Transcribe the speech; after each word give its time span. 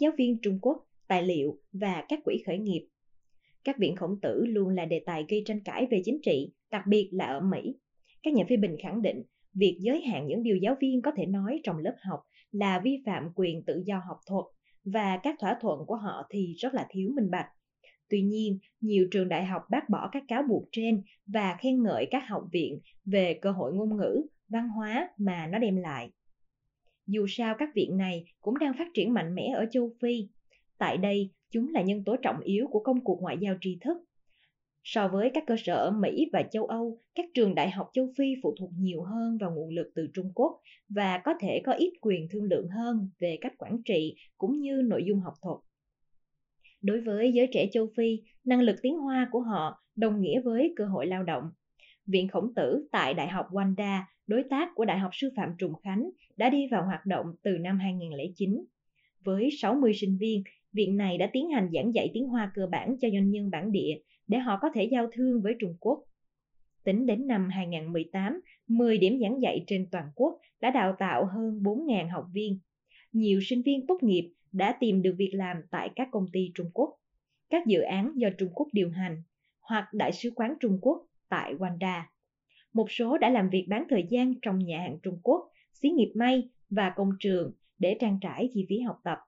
giáo 0.00 0.12
viên 0.18 0.38
Trung 0.42 0.58
Quốc, 0.62 0.86
tài 1.08 1.22
liệu 1.22 1.58
và 1.72 2.04
các 2.08 2.18
quỹ 2.24 2.42
khởi 2.46 2.58
nghiệp. 2.58 2.88
Các 3.64 3.78
viện 3.78 3.96
khổng 3.96 4.20
tử 4.22 4.44
luôn 4.46 4.68
là 4.68 4.84
đề 4.84 5.02
tài 5.06 5.24
gây 5.28 5.42
tranh 5.46 5.60
cãi 5.64 5.86
về 5.90 6.02
chính 6.04 6.18
trị, 6.22 6.52
đặc 6.70 6.82
biệt 6.88 7.10
là 7.12 7.24
ở 7.24 7.40
Mỹ. 7.40 7.74
Các 8.22 8.34
nhà 8.34 8.44
phê 8.48 8.56
bình 8.56 8.76
khẳng 8.82 9.02
định 9.02 9.22
việc 9.54 9.78
giới 9.80 10.00
hạn 10.00 10.26
những 10.26 10.42
điều 10.42 10.56
giáo 10.56 10.76
viên 10.80 11.02
có 11.02 11.10
thể 11.16 11.26
nói 11.26 11.60
trong 11.64 11.78
lớp 11.78 11.94
học 12.08 12.20
là 12.50 12.80
vi 12.84 13.02
phạm 13.06 13.28
quyền 13.34 13.62
tự 13.66 13.82
do 13.86 14.02
học 14.08 14.18
thuật 14.26 14.44
và 14.84 15.20
các 15.22 15.36
thỏa 15.40 15.58
thuận 15.60 15.86
của 15.86 15.96
họ 15.96 16.26
thì 16.30 16.54
rất 16.58 16.74
là 16.74 16.86
thiếu 16.90 17.10
minh 17.16 17.30
bạch. 17.30 17.46
Tuy 18.08 18.22
nhiên, 18.22 18.58
nhiều 18.80 19.08
trường 19.10 19.28
đại 19.28 19.44
học 19.44 19.62
bác 19.70 19.88
bỏ 19.88 20.08
các 20.12 20.22
cáo 20.28 20.42
buộc 20.48 20.68
trên 20.72 21.02
và 21.26 21.56
khen 21.60 21.82
ngợi 21.82 22.06
các 22.10 22.22
học 22.28 22.42
viện 22.52 22.80
về 23.04 23.38
cơ 23.42 23.50
hội 23.50 23.72
ngôn 23.74 23.96
ngữ, 23.96 24.22
văn 24.48 24.68
hóa 24.68 25.10
mà 25.18 25.46
nó 25.46 25.58
đem 25.58 25.76
lại. 25.76 26.10
Dù 27.10 27.26
sao 27.28 27.54
các 27.58 27.74
viện 27.74 27.96
này 27.96 28.24
cũng 28.40 28.58
đang 28.58 28.72
phát 28.78 28.88
triển 28.94 29.14
mạnh 29.14 29.34
mẽ 29.34 29.52
ở 29.56 29.66
châu 29.70 29.92
Phi. 30.02 30.28
Tại 30.78 30.96
đây, 30.96 31.30
chúng 31.50 31.68
là 31.72 31.82
nhân 31.82 32.04
tố 32.04 32.16
trọng 32.16 32.40
yếu 32.40 32.66
của 32.70 32.80
công 32.80 33.04
cuộc 33.04 33.22
ngoại 33.22 33.36
giao 33.40 33.54
tri 33.60 33.78
thức. 33.80 33.98
So 34.84 35.08
với 35.08 35.30
các 35.34 35.44
cơ 35.46 35.56
sở 35.64 35.74
ở 35.74 35.90
Mỹ 35.90 36.30
và 36.32 36.42
châu 36.42 36.66
Âu, 36.66 37.00
các 37.14 37.26
trường 37.34 37.54
đại 37.54 37.70
học 37.70 37.90
châu 37.92 38.12
Phi 38.16 38.34
phụ 38.42 38.54
thuộc 38.58 38.70
nhiều 38.78 39.02
hơn 39.02 39.38
vào 39.38 39.54
nguồn 39.54 39.68
lực 39.74 39.92
từ 39.94 40.08
Trung 40.14 40.32
Quốc 40.34 40.60
và 40.88 41.20
có 41.24 41.34
thể 41.40 41.62
có 41.64 41.72
ít 41.72 41.92
quyền 42.00 42.28
thương 42.30 42.44
lượng 42.44 42.68
hơn 42.68 43.10
về 43.18 43.38
cách 43.40 43.52
quản 43.58 43.82
trị 43.84 44.16
cũng 44.38 44.60
như 44.60 44.82
nội 44.84 45.04
dung 45.06 45.20
học 45.20 45.34
thuật. 45.42 45.58
Đối 46.82 47.00
với 47.00 47.32
giới 47.32 47.48
trẻ 47.52 47.68
châu 47.72 47.88
Phi, 47.96 48.22
năng 48.44 48.60
lực 48.60 48.76
tiếng 48.82 48.96
hoa 48.96 49.28
của 49.32 49.40
họ 49.40 49.82
đồng 49.96 50.20
nghĩa 50.20 50.40
với 50.40 50.72
cơ 50.76 50.86
hội 50.86 51.06
lao 51.06 51.22
động. 51.22 51.44
Viện 52.10 52.28
Khổng 52.28 52.54
Tử 52.54 52.88
tại 52.92 53.14
Đại 53.14 53.28
học 53.28 53.46
Wanda, 53.50 54.00
đối 54.26 54.42
tác 54.50 54.68
của 54.74 54.84
Đại 54.84 54.98
học 54.98 55.10
Sư 55.12 55.30
phạm 55.36 55.54
Trùng 55.58 55.74
Khánh, 55.74 56.10
đã 56.36 56.50
đi 56.50 56.66
vào 56.70 56.84
hoạt 56.84 57.06
động 57.06 57.26
từ 57.42 57.50
năm 57.50 57.78
2009. 57.78 58.64
Với 59.24 59.48
60 59.60 59.92
sinh 59.94 60.16
viên, 60.20 60.42
viện 60.72 60.96
này 60.96 61.18
đã 61.18 61.30
tiến 61.32 61.50
hành 61.50 61.70
giảng 61.72 61.94
dạy 61.94 62.10
tiếng 62.14 62.26
Hoa 62.26 62.52
cơ 62.54 62.66
bản 62.66 62.96
cho 63.00 63.08
doanh 63.10 63.30
nhân 63.30 63.50
bản 63.50 63.72
địa 63.72 63.98
để 64.26 64.38
họ 64.38 64.58
có 64.62 64.70
thể 64.74 64.84
giao 64.84 65.06
thương 65.12 65.42
với 65.42 65.54
Trung 65.60 65.76
Quốc. 65.80 66.04
Tính 66.84 67.06
đến 67.06 67.26
năm 67.26 67.48
2018, 67.50 68.40
10 68.68 68.98
điểm 68.98 69.18
giảng 69.22 69.42
dạy 69.42 69.64
trên 69.66 69.86
toàn 69.90 70.04
quốc 70.14 70.38
đã 70.60 70.70
đào 70.70 70.96
tạo 70.98 71.26
hơn 71.26 71.60
4.000 71.62 72.10
học 72.10 72.24
viên. 72.32 72.58
Nhiều 73.12 73.40
sinh 73.42 73.62
viên 73.62 73.86
tốt 73.86 73.98
nghiệp 74.02 74.32
đã 74.52 74.76
tìm 74.80 75.02
được 75.02 75.14
việc 75.18 75.30
làm 75.32 75.56
tại 75.70 75.90
các 75.96 76.08
công 76.12 76.26
ty 76.32 76.50
Trung 76.54 76.70
Quốc, 76.74 76.96
các 77.50 77.66
dự 77.66 77.80
án 77.80 78.12
do 78.16 78.28
Trung 78.38 78.50
Quốc 78.54 78.68
điều 78.72 78.90
hành 78.90 79.22
hoặc 79.60 79.84
Đại 79.92 80.12
sứ 80.12 80.30
quán 80.34 80.54
Trung 80.60 80.78
Quốc 80.80 81.06
tại 81.30 81.54
Wanda. 81.54 82.02
Một 82.72 82.90
số 82.90 83.18
đã 83.18 83.30
làm 83.30 83.50
việc 83.50 83.66
bán 83.68 83.84
thời 83.90 84.06
gian 84.10 84.34
trong 84.42 84.58
nhà 84.58 84.78
hàng 84.78 84.98
Trung 85.02 85.20
Quốc, 85.22 85.50
xí 85.72 85.90
nghiệp 85.90 86.12
may 86.14 86.48
và 86.70 86.92
công 86.96 87.10
trường 87.18 87.52
để 87.78 87.96
trang 88.00 88.18
trải 88.20 88.50
chi 88.54 88.66
phí 88.68 88.80
học 88.80 89.00
tập. 89.04 89.18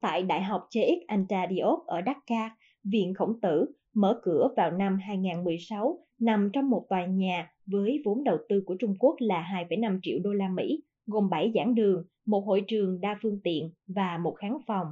Tại 0.00 0.22
Đại 0.22 0.42
học 0.42 0.68
JX 0.70 0.98
Anta 1.06 1.46
Diop 1.50 1.86
ở 1.86 2.00
Dhaka, 2.06 2.56
Viện 2.84 3.14
Khổng 3.14 3.40
Tử 3.40 3.66
mở 3.94 4.20
cửa 4.22 4.48
vào 4.56 4.70
năm 4.70 4.98
2016 5.02 6.06
nằm 6.18 6.50
trong 6.52 6.70
một 6.70 6.86
tòa 6.88 7.06
nhà 7.06 7.52
với 7.66 8.02
vốn 8.04 8.24
đầu 8.24 8.38
tư 8.48 8.62
của 8.66 8.76
Trung 8.80 8.94
Quốc 8.98 9.16
là 9.18 9.64
2,5 9.68 9.98
triệu 10.02 10.18
đô 10.24 10.32
la 10.32 10.48
Mỹ, 10.48 10.82
gồm 11.06 11.30
7 11.30 11.52
giảng 11.54 11.74
đường, 11.74 12.04
một 12.26 12.40
hội 12.40 12.62
trường 12.68 13.00
đa 13.00 13.18
phương 13.22 13.40
tiện 13.44 13.70
và 13.86 14.18
một 14.18 14.34
khán 14.38 14.52
phòng. 14.66 14.86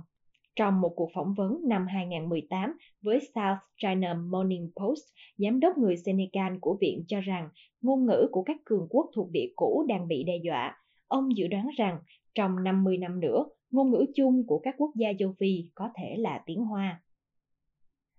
Trong 0.57 0.81
một 0.81 0.93
cuộc 0.97 1.11
phỏng 1.15 1.35
vấn 1.35 1.61
năm 1.69 1.87
2018 1.87 2.77
với 3.03 3.21
South 3.35 3.59
China 3.77 4.15
Morning 4.15 4.71
Post, 4.77 5.03
giám 5.37 5.61
đốc 5.61 5.79
người 5.79 5.97
Senegal 5.97 6.57
của 6.61 6.77
viện 6.81 7.05
cho 7.09 7.21
rằng 7.21 7.49
ngôn 7.81 8.07
ngữ 8.07 8.29
của 8.33 8.43
các 8.43 8.57
cường 8.65 8.87
quốc 8.91 9.11
thuộc 9.15 9.31
địa 9.31 9.53
cũ 9.57 9.85
đang 9.89 10.09
bị 10.09 10.25
đe 10.25 10.37
dọa. 10.43 10.77
Ông 11.09 11.37
dự 11.37 11.47
đoán 11.49 11.69
rằng 11.77 11.99
trong 12.35 12.65
50 12.65 12.99
năm 12.99 13.21
nữa, 13.21 13.45
ngôn 13.71 13.91
ngữ 13.91 14.07
chung 14.15 14.47
của 14.47 14.59
các 14.59 14.75
quốc 14.79 14.91
gia 14.97 15.13
châu 15.19 15.35
Phi 15.39 15.65
có 15.75 15.91
thể 15.95 16.17
là 16.19 16.43
tiếng 16.47 16.65
Hoa. 16.65 17.03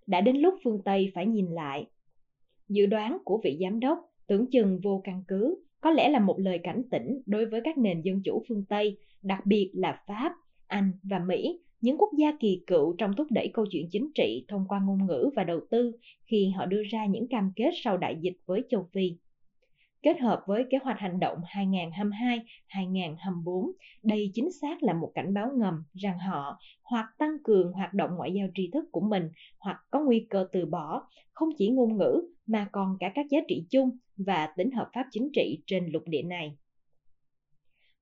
Đã 0.08 0.22
đến 0.22 0.38
lúc 0.38 0.53
phương 0.63 0.81
Tây 0.86 1.12
phải 1.16 1.25
nhìn 1.25 1.46
lại. 1.52 1.86
Dự 2.69 2.86
đoán 2.86 3.18
của 3.25 3.42
vị 3.44 3.58
giám 3.62 3.80
đốc 3.80 4.00
tưởng 4.28 4.46
chừng 4.52 4.80
vô 4.84 5.02
căn 5.03 5.24
cứ, 5.28 5.63
có 5.81 5.92
lẽ 5.92 6.09
là 6.09 6.19
một 6.19 6.40
lời 6.40 6.59
cảnh 6.63 6.84
tỉnh 6.92 7.22
đối 7.25 7.46
với 7.46 7.62
các 7.63 7.78
nền 7.78 8.02
dân 8.02 8.22
chủ 8.25 8.44
phương 8.50 8.66
Tây, 8.69 8.98
đặc 9.22 9.46
biệt 9.46 9.72
là 9.74 10.03
Pháp, 10.08 10.34
Anh 10.68 10.92
và 11.03 11.19
Mỹ, 11.19 11.59
những 11.81 11.97
quốc 11.97 12.09
gia 12.18 12.31
kỳ 12.40 12.64
cựu 12.68 12.96
trong 12.97 13.16
thúc 13.16 13.28
đẩy 13.30 13.52
câu 13.53 13.66
chuyện 13.72 13.88
chính 13.92 14.12
trị 14.16 14.46
thông 14.47 14.66
qua 14.68 14.80
ngôn 14.80 15.08
ngữ 15.08 15.30
và 15.36 15.44
đầu 15.44 15.59
tư 15.69 15.92
khi 16.25 16.50
họ 16.50 16.66
đưa 16.66 16.84
ra 16.92 17.06
những 17.06 17.28
cam 17.28 17.52
kết 17.56 17.72
sau 17.84 17.97
đại 17.97 18.18
dịch 18.22 18.38
với 18.46 18.64
châu 18.69 18.88
Phi. 18.94 19.18
Kết 20.03 20.19
hợp 20.19 20.44
với 20.47 20.66
kế 20.69 20.78
hoạch 20.84 21.00
hành 21.00 21.19
động 21.19 21.38
2022-2024, 22.74 23.72
đây 24.03 24.31
chính 24.34 24.52
xác 24.62 24.84
là 24.84 24.94
một 24.94 25.12
cảnh 25.16 25.34
báo 25.34 25.52
ngầm 25.56 25.84
rằng 25.94 26.19
họ 26.19 26.59
hoặc 26.84 27.06
tăng 27.18 27.38
cường 27.44 27.72
hoạt 27.72 27.94
động 27.94 28.12
ngoại 28.16 28.34
giao 28.34 28.48
tri 28.56 28.69
thức 28.74 28.86
của 28.92 29.02
mình 29.02 29.30
hoặc 29.59 29.78
có 29.92 30.00
nguy 30.00 30.28
cơ 30.30 30.48
từ 30.52 30.66
bỏ 30.66 31.08
không 31.31 31.50
chỉ 31.58 31.69
ngôn 31.69 31.98
ngữ 31.98 32.22
mà 32.48 32.68
còn 32.72 32.98
cả 33.00 33.12
các 33.16 33.25
giá 33.30 33.40
trị 33.48 33.66
chung 33.69 33.90
và 34.18 34.53
tính 34.58 34.72
hợp 34.72 34.90
pháp 34.94 35.06
chính 35.12 35.30
trị 35.34 35.63
trên 35.66 35.86
lục 35.92 36.03
địa 36.06 36.24
này. 36.24 36.58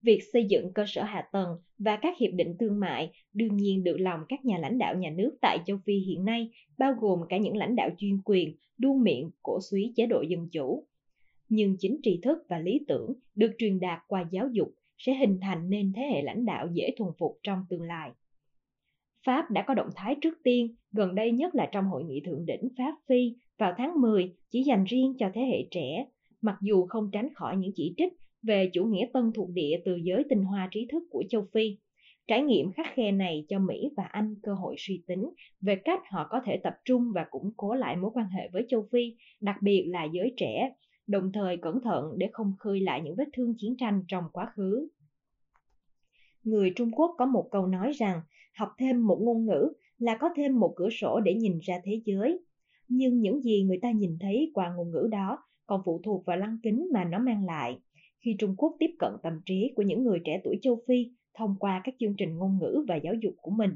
Việc 0.02 0.20
xây 0.34 0.46
dựng 0.46 0.74
cơ 0.74 0.86
sở 0.88 1.04
hạ 1.04 1.30
tầng 1.32 1.58
và 1.78 2.00
các 2.02 2.18
hiệp 2.18 2.34
định 2.34 2.56
thương 2.60 2.80
mại 2.80 3.12
đương 3.34 3.58
nhiên 3.58 3.84
được 3.84 3.98
lòng 3.98 4.20
các 4.30 4.46
nhà 4.46 4.58
lãnh 4.58 4.78
đạo 4.78 4.96
nhà 4.96 5.10
nước 5.10 5.38
tại 5.42 5.60
châu 5.66 5.78
Phi 5.86 5.94
hiện 6.00 6.26
nay, 6.26 6.50
bao 6.78 6.94
gồm 7.00 7.20
cả 7.30 7.38
những 7.38 7.58
lãnh 7.58 7.76
đạo 7.76 7.90
chuyên 7.98 8.22
quyền, 8.26 8.56
đuông 8.78 9.04
miệng, 9.04 9.30
cổ 9.44 9.60
suý 9.72 9.94
chế 9.96 10.06
độ 10.06 10.22
dân 10.22 10.50
chủ. 10.52 10.88
Nhưng 11.50 11.76
chính 11.80 12.00
tri 12.04 12.20
thức 12.24 12.38
và 12.50 12.60
lý 12.60 12.80
tưởng 12.88 13.14
được 13.36 13.52
truyền 13.58 13.80
đạt 13.80 14.00
qua 14.08 14.26
giáo 14.32 14.50
dục 14.52 14.74
sẽ 14.98 15.14
hình 15.14 15.40
thành 15.42 15.70
nên 15.70 15.94
thế 15.96 16.02
hệ 16.02 16.22
lãnh 16.22 16.46
đạo 16.46 16.68
dễ 16.74 16.92
thuần 16.98 17.12
phục 17.20 17.40
trong 17.44 17.66
tương 17.70 17.82
lai. 17.82 18.12
Pháp 19.26 19.52
đã 19.52 19.64
có 19.68 19.74
động 19.74 19.90
thái 19.96 20.16
trước 20.22 20.38
tiên, 20.44 20.76
gần 20.92 21.16
đây 21.16 21.32
nhất 21.32 21.56
là 21.56 21.70
trong 21.72 21.86
hội 21.86 22.04
nghị 22.04 22.22
thượng 22.26 22.46
đỉnh 22.46 22.70
Pháp 22.78 22.96
Phi 23.08 23.36
vào 23.58 23.74
tháng 23.78 24.02
10 24.02 24.36
chỉ 24.50 24.64
dành 24.64 24.84
riêng 24.84 25.14
cho 25.20 25.32
thế 25.34 25.42
hệ 25.42 25.68
trẻ, 25.72 26.06
mặc 26.42 26.58
dù 26.62 26.86
không 26.86 27.10
tránh 27.12 27.34
khỏi 27.34 27.58
những 27.58 27.72
chỉ 27.76 27.94
trích 27.98 28.14
về 28.42 28.70
chủ 28.74 28.86
nghĩa 28.86 29.08
tân 29.14 29.32
thuộc 29.36 29.50
địa 29.50 29.82
từ 29.86 29.96
giới 29.96 30.24
tinh 30.30 30.44
hoa 30.44 30.68
trí 30.72 30.88
thức 30.92 31.04
của 31.10 31.24
châu 31.30 31.46
Phi. 31.54 31.78
Trải 32.28 32.42
nghiệm 32.42 32.72
khắc 32.72 32.88
khe 32.94 33.12
này 33.12 33.46
cho 33.50 33.60
Mỹ 33.60 33.90
và 33.98 34.04
Anh 34.04 34.36
cơ 34.44 34.54
hội 34.54 34.76
suy 34.78 35.04
tính 35.08 35.30
về 35.62 35.76
cách 35.76 36.00
họ 36.12 36.28
có 36.30 36.42
thể 36.46 36.60
tập 36.64 36.74
trung 36.86 37.12
và 37.16 37.26
củng 37.30 37.52
cố 37.58 37.74
lại 37.74 37.96
mối 37.96 38.12
quan 38.14 38.30
hệ 38.30 38.50
với 38.54 38.66
châu 38.70 38.88
Phi, 38.92 39.16
đặc 39.42 39.56
biệt 39.62 39.86
là 39.88 40.08
giới 40.14 40.34
trẻ, 40.38 40.72
đồng 41.08 41.32
thời 41.32 41.58
cẩn 41.58 41.82
thận 41.82 42.06
để 42.18 42.30
không 42.34 42.54
khơi 42.60 42.80
lại 42.80 43.02
những 43.02 43.16
vết 43.16 43.28
thương 43.34 43.54
chiến 43.58 43.76
tranh 43.78 44.04
trong 44.08 44.24
quá 44.34 44.52
khứ. 44.56 44.88
Người 46.44 46.74
Trung 46.76 46.92
Quốc 46.92 47.16
có 47.18 47.26
một 47.26 47.48
câu 47.52 47.68
nói 47.68 47.92
rằng 47.92 48.22
học 48.54 48.70
thêm 48.78 49.08
một 49.08 49.20
ngôn 49.22 49.46
ngữ 49.46 49.74
là 49.98 50.18
có 50.20 50.30
thêm 50.36 50.60
một 50.60 50.74
cửa 50.76 50.90
sổ 50.90 51.20
để 51.20 51.34
nhìn 51.34 51.60
ra 51.60 51.80
thế 51.84 52.02
giới. 52.06 52.40
Nhưng 52.88 53.22
những 53.22 53.42
gì 53.42 53.64
người 53.64 53.80
ta 53.82 53.92
nhìn 53.92 54.18
thấy 54.20 54.52
qua 54.54 54.74
ngôn 54.76 54.92
ngữ 54.92 55.08
đó 55.12 55.38
còn 55.66 55.82
phụ 55.86 56.02
thuộc 56.04 56.26
vào 56.26 56.38
lăng 56.38 56.58
kính 56.64 56.88
mà 56.94 57.04
nó 57.04 57.20
mang 57.20 57.46
lại 57.46 57.80
khi 58.26 58.36
Trung 58.40 58.56
Quốc 58.58 58.76
tiếp 58.80 58.92
cận 59.00 59.12
tâm 59.24 59.34
trí 59.46 59.74
của 59.76 59.82
những 59.82 60.04
người 60.04 60.20
trẻ 60.26 60.42
tuổi 60.44 60.60
châu 60.62 60.80
Phi 60.88 61.12
thông 61.38 61.56
qua 61.60 61.82
các 61.84 61.96
chương 62.00 62.16
trình 62.18 62.38
ngôn 62.38 62.58
ngữ 62.62 62.86
và 62.88 62.96
giáo 62.96 63.14
dục 63.14 63.34
của 63.42 63.52
mình. 63.52 63.72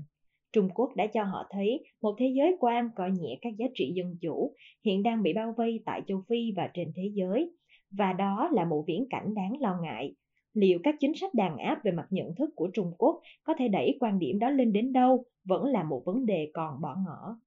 Trung 0.53 0.69
Quốc 0.75 0.95
đã 0.95 1.07
cho 1.07 1.23
họ 1.23 1.47
thấy 1.49 1.83
một 2.01 2.15
thế 2.19 2.33
giới 2.37 2.55
quan 2.59 2.89
coi 2.95 3.11
nhẹ 3.11 3.37
các 3.41 3.53
giá 3.57 3.65
trị 3.73 3.93
dân 3.95 4.17
chủ 4.21 4.55
hiện 4.85 5.03
đang 5.03 5.23
bị 5.23 5.33
bao 5.33 5.53
vây 5.57 5.79
tại 5.85 6.01
châu 6.07 6.21
Phi 6.29 6.51
và 6.55 6.69
trên 6.73 6.91
thế 6.95 7.11
giới, 7.13 7.51
và 7.91 8.13
đó 8.13 8.49
là 8.53 8.65
một 8.65 8.83
viễn 8.87 9.05
cảnh 9.09 9.33
đáng 9.33 9.61
lo 9.61 9.79
ngại. 9.81 10.15
Liệu 10.53 10.79
các 10.83 10.95
chính 10.99 11.13
sách 11.15 11.33
đàn 11.33 11.57
áp 11.57 11.81
về 11.83 11.91
mặt 11.91 12.07
nhận 12.09 12.35
thức 12.35 12.49
của 12.55 12.69
Trung 12.73 12.93
Quốc 12.97 13.21
có 13.43 13.53
thể 13.59 13.67
đẩy 13.67 13.97
quan 13.99 14.19
điểm 14.19 14.39
đó 14.39 14.49
lên 14.49 14.73
đến 14.73 14.93
đâu 14.93 15.25
vẫn 15.43 15.65
là 15.65 15.83
một 15.83 16.01
vấn 16.05 16.25
đề 16.25 16.51
còn 16.53 16.81
bỏ 16.81 16.95
ngỏ. 17.05 17.39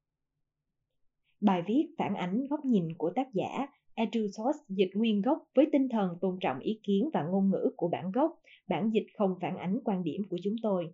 Bài 1.41 1.62
viết 1.67 1.89
phản 1.99 2.15
ánh 2.15 2.47
góc 2.51 2.65
nhìn 2.65 2.95
của 2.99 3.11
tác 3.17 3.29
giả 3.33 3.67
EduSource 3.97 4.65
dịch 4.69 4.91
nguyên 4.94 5.23
gốc 5.23 5.38
với 5.55 5.69
tinh 5.73 5.88
thần 5.88 6.19
tôn 6.20 6.38
trọng 6.41 6.59
ý 6.59 6.81
kiến 6.82 7.11
và 7.12 7.23
ngôn 7.23 7.50
ngữ 7.50 7.70
của 7.76 7.88
bản 7.88 8.11
gốc, 8.11 8.41
bản 8.69 8.91
dịch 8.93 9.06
không 9.19 9.35
phản 9.41 9.56
ánh 9.56 9.81
quan 9.85 10.05
điểm 10.05 10.23
của 10.31 10.37
chúng 10.44 10.56
tôi. 10.62 10.93